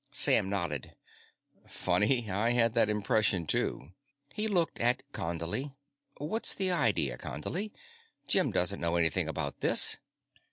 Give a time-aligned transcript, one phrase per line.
[0.09, 0.95] Sam nodded.
[1.67, 3.91] "Funny I had that impression, too."
[4.33, 5.75] He looked at Condley.
[6.17, 7.71] "What's the idea, Condley?
[8.27, 9.99] Jim doesn't know anything about this."